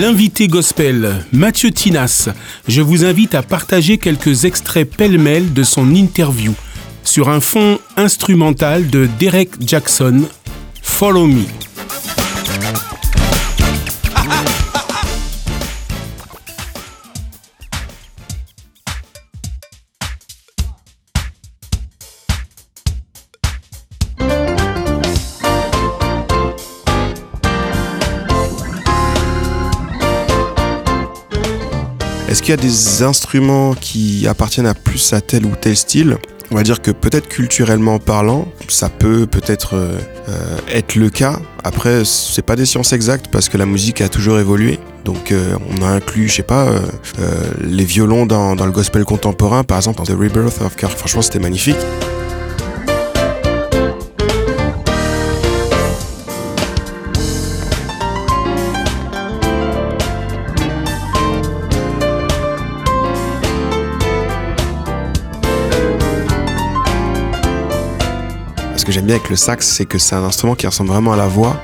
L'invité 0.00 0.48
gospel, 0.48 1.24
Mathieu 1.32 1.70
Tinas, 1.70 2.28
je 2.66 2.82
vous 2.82 3.04
invite 3.04 3.36
à 3.36 3.44
partager 3.44 3.96
quelques 3.96 4.44
extraits 4.44 4.90
pêle-mêle 4.90 5.52
de 5.52 5.62
son 5.62 5.94
interview 5.94 6.52
sur 7.04 7.28
un 7.28 7.38
fond 7.38 7.78
instrumental 7.96 8.88
de 8.88 9.08
Derek 9.20 9.50
Jackson, 9.60 10.22
Follow 10.82 11.28
Me. 11.28 11.44
Est-ce 32.28 32.40
qu'il 32.42 32.50
y 32.50 32.54
a 32.54 32.56
des 32.56 33.02
instruments 33.02 33.74
qui 33.74 34.26
appartiennent 34.26 34.66
à 34.66 34.74
plus 34.74 35.12
à 35.12 35.20
tel 35.20 35.44
ou 35.44 35.52
tel 35.60 35.76
style? 35.76 36.16
On 36.50 36.56
va 36.56 36.62
dire 36.62 36.80
que 36.80 36.90
peut-être 36.90 37.28
culturellement 37.28 37.98
parlant, 37.98 38.48
ça 38.68 38.88
peut 38.88 39.26
peut-être 39.26 39.74
euh, 39.74 39.98
euh, 40.28 40.56
être 40.72 40.94
le 40.94 41.10
cas. 41.10 41.38
Après, 41.64 42.04
c'est 42.04 42.44
pas 42.44 42.56
des 42.56 42.66
sciences 42.66 42.92
exactes 42.92 43.28
parce 43.30 43.48
que 43.48 43.58
la 43.58 43.66
musique 43.66 44.00
a 44.00 44.08
toujours 44.08 44.38
évolué. 44.38 44.78
Donc, 45.04 45.32
euh, 45.32 45.56
on 45.70 45.82
a 45.82 45.88
inclus, 45.88 46.28
je 46.28 46.36
sais 46.36 46.42
pas, 46.42 46.70
les 47.60 47.84
violons 47.84 48.24
dans, 48.24 48.54
le 48.54 48.72
gospel 48.72 49.04
contemporain, 49.04 49.64
par 49.64 49.78
exemple, 49.78 49.98
dans 49.98 50.04
The 50.04 50.18
Rebirth 50.18 50.60
of 50.62 50.76
Car. 50.76 50.90
Franchement, 50.92 51.22
c'était 51.22 51.40
magnifique. 51.40 51.76
Ce 68.84 68.86
que 68.86 68.92
j'aime 68.92 69.06
bien 69.06 69.16
avec 69.16 69.30
le 69.30 69.36
sax, 69.36 69.66
c'est 69.66 69.86
que 69.86 69.96
c'est 69.96 70.14
un 70.14 70.24
instrument 70.24 70.54
qui 70.54 70.66
ressemble 70.66 70.90
vraiment 70.90 71.14
à 71.14 71.16
la 71.16 71.26
voix. 71.26 71.56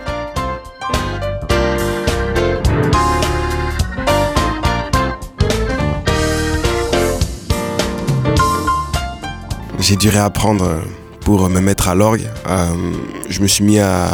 J'ai 9.81 9.97
dû 9.97 10.09
réapprendre 10.09 10.81
pour 11.21 11.47
me 11.51 11.61
mettre 11.61 11.89
à 11.89 11.95
l'orgue. 11.95 12.27
Euh, 12.49 12.69
je 13.29 13.43
me 13.43 13.47
suis 13.47 13.65
mis 13.65 13.79
à, 13.79 14.09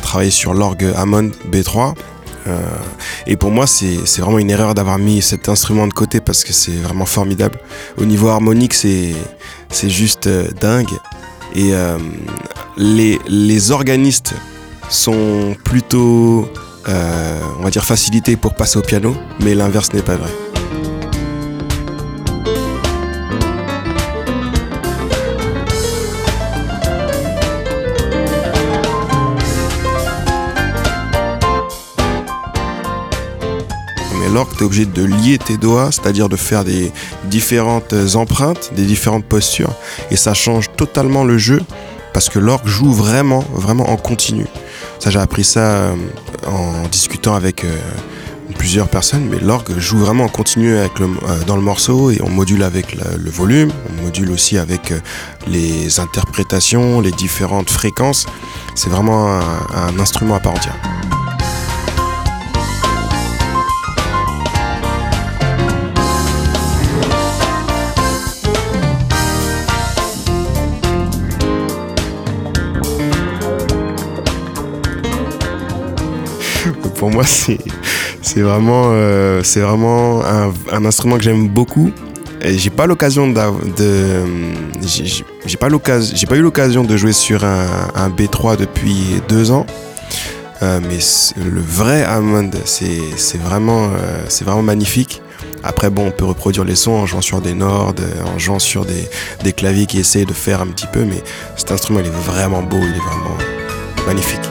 travailler 0.00 0.30
sur 0.30 0.54
l'orgue 0.54 0.92
Hammond 0.94 1.32
B3. 1.50 1.94
Euh, 2.46 2.60
et 3.26 3.34
pour 3.34 3.50
moi, 3.50 3.66
c'est 3.66 4.20
vraiment 4.20 4.38
une 4.38 4.50
erreur 4.50 4.76
d'avoir 4.76 4.98
mis 4.98 5.22
cet 5.22 5.48
instrument 5.48 5.88
de 5.88 5.92
côté 5.92 6.20
parce 6.20 6.44
que 6.44 6.52
c'est 6.52 6.76
vraiment 6.76 7.06
formidable. 7.06 7.58
Au 7.96 8.04
niveau 8.04 8.28
harmonique, 8.28 8.74
c'est 8.74 9.12
juste 9.88 10.28
euh, 10.28 10.46
dingue. 10.60 10.86
Et 11.54 11.74
euh, 11.74 11.98
les, 12.76 13.70
organistes 13.70 14.34
sont 14.90 15.56
plutôt, 15.64 16.48
euh, 16.88 17.40
on 17.58 17.62
va 17.62 17.70
dire, 17.70 17.84
facilités 17.84 18.36
pour 18.36 18.54
passer 18.54 18.78
au 18.78 18.82
piano, 18.82 19.16
mais 19.40 19.54
l'inverse 19.54 19.92
n'est 19.92 20.02
pas 20.02 20.16
vrai. 20.16 20.30
L'orgue, 34.34 34.50
tu 34.56 34.64
es 34.64 34.66
obligé 34.66 34.84
de 34.84 35.04
lier 35.04 35.38
tes 35.38 35.56
doigts, 35.56 35.90
c'est-à-dire 35.92 36.28
de 36.28 36.36
faire 36.36 36.64
des 36.64 36.92
différentes 37.24 37.94
empreintes, 38.16 38.72
des 38.74 38.84
différentes 38.84 39.24
postures, 39.24 39.72
et 40.10 40.16
ça 40.16 40.34
change 40.34 40.66
totalement 40.76 41.24
le 41.24 41.38
jeu 41.38 41.60
parce 42.12 42.28
que 42.28 42.38
l'orgue 42.38 42.66
joue 42.66 42.92
vraiment, 42.92 43.44
vraiment 43.52 43.90
en 43.90 43.96
continu. 43.96 44.46
Ça, 44.98 45.10
j'ai 45.10 45.18
appris 45.18 45.44
ça 45.44 45.60
euh, 45.60 45.94
en 46.46 46.86
discutant 46.88 47.34
avec 47.34 47.64
euh, 47.64 47.76
plusieurs 48.56 48.88
personnes, 48.88 49.26
mais 49.30 49.38
l'orgue 49.38 49.78
joue 49.78 49.98
vraiment 49.98 50.24
en 50.24 50.28
continu 50.28 50.74
euh, 50.74 50.88
dans 51.46 51.56
le 51.56 51.62
morceau 51.62 52.10
et 52.10 52.20
on 52.22 52.30
module 52.30 52.62
avec 52.62 52.94
le, 52.94 53.30
volume, 53.30 53.70
on 53.90 54.04
module 54.04 54.30
aussi 54.30 54.58
avec 54.58 54.92
les 55.48 56.00
interprétations, 56.00 57.00
les 57.00 57.12
différentes 57.12 57.70
fréquences. 57.70 58.26
C'est 58.74 58.90
vraiment 58.90 59.38
un 59.38 59.98
instrument 59.98 60.36
à 60.36 60.40
part 60.40 60.54
entière. 60.54 60.76
Pour 76.70 77.10
moi, 77.10 77.24
c'est 77.24 78.40
vraiment 78.40 78.84
euh, 78.92 79.42
vraiment 79.56 80.22
un, 80.24 80.84
instrument 80.84 81.16
que 81.16 81.22
j'aime 81.22 81.48
beaucoup. 81.48 81.90
J'ai 82.42 82.70
pas 82.70 82.86
l'occasion 82.86 83.28
de 83.28 83.42
j'ai 85.46 85.56
pas 85.56 86.36
eu 86.36 86.42
l'occasion 86.42 86.84
de 86.84 86.96
jouer 86.96 87.12
sur 87.12 87.44
un, 87.44 88.10
B3 88.10 88.58
depuis 88.58 89.22
deux 89.28 89.50
ans. 89.50 89.66
Euh, 90.62 90.80
mais 90.88 90.98
le 91.42 91.60
vrai 91.60 92.04
Hammond, 92.04 92.50
c'est 92.64 93.38
vraiment, 93.38 93.86
euh, 93.86 94.24
c'est 94.28 94.44
vraiment 94.44 94.62
magnifique. 94.62 95.20
Après, 95.62 95.90
bon, 95.90 96.06
on 96.06 96.10
peut 96.10 96.24
reproduire 96.24 96.64
les 96.64 96.76
sons 96.76 96.92
en 96.92 97.06
jouant 97.06 97.22
sur 97.22 97.40
des 97.40 97.54
Nord, 97.54 97.94
en 98.24 98.38
jouant 98.38 98.58
sur 98.58 98.84
des, 98.84 99.08
des, 99.42 99.52
claviers 99.52 99.86
qui 99.86 99.98
essayent 99.98 100.26
de 100.26 100.32
faire 100.32 100.60
un 100.60 100.66
petit 100.66 100.86
peu, 100.86 101.04
mais 101.04 101.22
cet 101.56 101.72
instrument, 101.72 102.00
il 102.00 102.06
est 102.06 102.10
vraiment 102.10 102.62
beau, 102.62 102.78
il 102.78 102.94
est 102.94 102.98
vraiment 102.98 103.36
magnifique. 104.06 104.50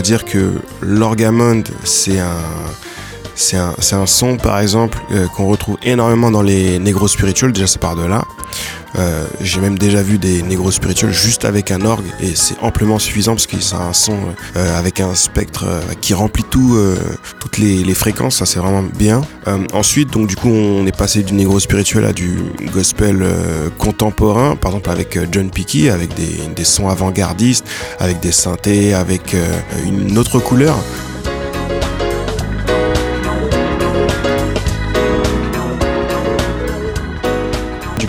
Va 0.00 0.02
dire 0.02 0.24
que 0.24 0.54
l'orgamonde, 0.80 1.68
c'est 1.84 2.20
un, 2.20 2.38
c'est 3.34 3.56
un, 3.56 3.74
un, 3.92 4.06
son, 4.06 4.36
par 4.36 4.60
exemple, 4.60 4.98
euh, 5.12 5.26
qu'on 5.28 5.46
retrouve 5.46 5.76
énormément 5.82 6.30
dans 6.30 6.42
les 6.42 6.78
négros 6.78 7.08
spirituels. 7.08 7.52
Déjà, 7.52 7.66
ça 7.66 7.78
part 7.78 7.96
de 7.96 8.04
là. 8.04 8.24
Euh, 8.98 9.24
j'ai 9.40 9.60
même 9.60 9.78
déjà 9.78 10.02
vu 10.02 10.18
des 10.18 10.42
négros 10.42 10.72
spirituels 10.72 11.12
juste 11.12 11.44
avec 11.44 11.70
un 11.70 11.84
orgue 11.84 12.08
et 12.20 12.34
c'est 12.34 12.56
amplement 12.60 12.98
suffisant 12.98 13.34
parce 13.34 13.46
que 13.46 13.60
c'est 13.60 13.76
un 13.76 13.92
son 13.92 14.18
euh, 14.56 14.76
avec 14.76 14.98
un 14.98 15.14
spectre 15.14 15.64
qui 16.00 16.12
remplit 16.12 16.42
tout, 16.42 16.76
toutes 17.38 17.58
les, 17.58 17.84
les, 17.84 17.94
fréquences, 17.94 18.38
ça 18.38 18.46
c'est 18.46 18.58
vraiment 18.58 18.82
bien. 18.82 19.22
ensuite, 19.72 20.10
donc 20.10 20.26
du 20.26 20.34
coup, 20.34 20.48
on 20.48 20.84
est 20.86 20.96
passé 20.96 21.22
du 21.22 21.34
négro 21.34 21.60
spirituel 21.60 22.04
à 22.04 22.12
du 22.12 22.38
gospel 22.72 23.24
contemporain, 23.78 24.56
par 24.56 24.72
exemple 24.72 24.90
avec 24.90 25.18
John 25.30 25.50
Picky, 25.50 25.88
avec 25.88 26.12
des, 26.14 26.48
des 26.56 26.64
sons 26.64 26.88
avant-gardistes, 26.88 27.64
avec 28.00 28.18
des 28.18 28.32
synthés, 28.32 28.92
avec 28.92 29.36
une 29.86 30.18
autre 30.18 30.40
couleur. 30.40 30.76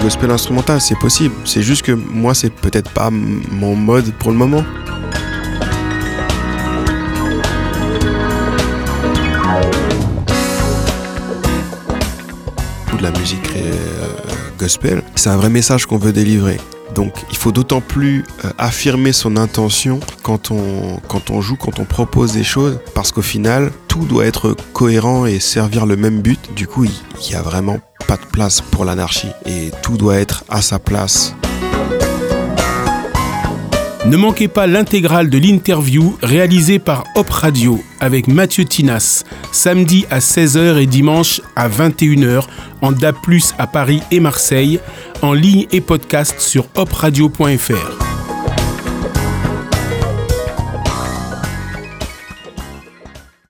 Gospel 0.02 0.32
instrumental, 0.32 0.82
c'est 0.82 0.98
possible. 0.98 1.36
C'est 1.46 1.62
juste 1.62 1.84
que 1.84 1.92
moi, 1.92 2.34
c'est 2.34 2.50
peut-être 2.50 2.90
pas 2.92 3.10
mon 3.12 3.76
mode 3.76 4.12
pour 4.16 4.32
le 4.32 4.38
moment. 4.38 4.64
De 12.98 13.04
la 13.04 13.12
musique 13.12 13.40
euh, 13.56 14.08
gospel, 14.58 15.04
c'est 15.16 15.30
un 15.30 15.38
vrai 15.38 15.50
message 15.50 15.86
qu'on 15.86 15.98
veut 15.98 16.14
délivrer. 16.14 16.60
Donc 16.94 17.14
il 17.30 17.38
faut 17.38 17.52
d'autant 17.52 17.82
plus 17.82 18.24
euh, 18.46 18.50
affirmer 18.58 19.14
son 19.14 19.38
intention 19.38 20.00
quand 20.24 20.52
on, 20.52 21.00
quand 21.08 21.30
on 21.30 21.42
joue, 21.42 21.56
quand 21.56 21.80
on 21.80 21.86
propose 21.86 22.34
des 22.34 22.44
choses, 22.44 22.80
parce 22.94 23.12
qu'au 23.12 23.22
final, 23.22 23.72
tout 23.88 24.06
doit 24.06 24.26
être 24.26 24.56
cohérent 24.74 25.26
et 25.26 25.40
servir 25.40 25.86
le 25.86 25.98
même 25.98 26.22
but. 26.22 26.54
Du 26.56 26.68
coup, 26.68 26.86
il 26.86 26.92
n'y 27.30 27.36
a 27.36 27.42
vraiment 27.42 27.80
pas 28.08 28.18
de 28.18 28.26
place 28.26 28.62
pour 28.62 28.86
l'anarchie 28.86 29.32
et 29.46 29.72
tout 29.82 29.98
doit 29.98 30.18
être 30.18 30.44
à 30.50 30.62
sa 30.62 30.80
place. 30.80 31.36
Ne 34.06 34.18
manquez 34.18 34.48
pas 34.48 34.66
l'intégrale 34.66 35.30
de 35.30 35.38
l'interview 35.38 36.18
réalisée 36.24 36.80
par 36.80 37.04
Hop 37.16 37.30
Radio 37.30 37.80
avec 38.00 38.28
Mathieu 38.28 38.66
Tinas, 38.66 39.24
samedi 39.52 40.08
à 40.10 40.18
16h 40.18 40.80
et 40.80 40.88
dimanche 40.88 41.40
à 41.56 41.70
21h 41.70 42.46
en 42.82 42.92
DA+, 42.92 43.14
à 43.60 43.68
Paris 43.68 44.02
et 44.10 44.20
Marseille, 44.20 44.80
en 45.22 45.34
ligne 45.34 45.68
et 45.72 45.82
podcast 45.82 46.40
sur 46.40 46.66
hopradio.fr. 46.76 48.01